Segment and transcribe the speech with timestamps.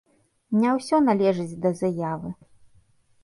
[0.61, 2.29] Не ўсё належыць да заявы.